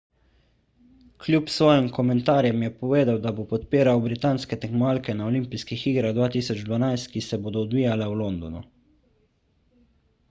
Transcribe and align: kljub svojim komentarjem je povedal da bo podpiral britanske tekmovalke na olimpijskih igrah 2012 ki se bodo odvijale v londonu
kljub 1.25 1.49
svojim 1.55 1.89
komentarjem 1.97 2.63
je 2.65 2.71
povedal 2.79 3.19
da 3.27 3.33
bo 3.41 3.45
podpiral 3.51 4.01
britanske 4.07 4.59
tekmovalke 4.65 5.17
na 5.21 5.27
olimpijskih 5.33 5.85
igrah 5.93 6.17
2012 6.23 7.15
ki 7.15 7.25
se 7.29 7.41
bodo 7.47 7.65
odvijale 7.69 8.11
v 8.15 8.19
londonu 8.25 8.65